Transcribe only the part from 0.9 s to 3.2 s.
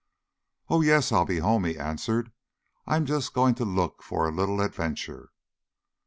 I'll be home," he answered, "I'm